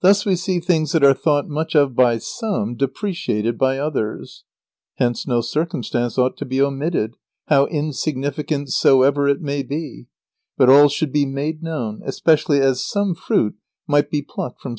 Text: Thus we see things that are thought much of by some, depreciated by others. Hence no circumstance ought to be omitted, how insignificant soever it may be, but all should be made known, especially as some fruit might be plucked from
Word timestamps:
Thus 0.00 0.24
we 0.24 0.36
see 0.36 0.58
things 0.58 0.92
that 0.92 1.04
are 1.04 1.12
thought 1.12 1.46
much 1.46 1.74
of 1.76 1.94
by 1.94 2.16
some, 2.16 2.76
depreciated 2.76 3.58
by 3.58 3.76
others. 3.76 4.44
Hence 4.94 5.26
no 5.26 5.42
circumstance 5.42 6.16
ought 6.16 6.38
to 6.38 6.46
be 6.46 6.62
omitted, 6.62 7.16
how 7.48 7.66
insignificant 7.66 8.70
soever 8.72 9.28
it 9.28 9.42
may 9.42 9.62
be, 9.62 10.06
but 10.56 10.70
all 10.70 10.88
should 10.88 11.12
be 11.12 11.26
made 11.26 11.62
known, 11.62 12.00
especially 12.06 12.58
as 12.62 12.82
some 12.88 13.14
fruit 13.14 13.56
might 13.86 14.10
be 14.10 14.22
plucked 14.22 14.62
from 14.62 14.78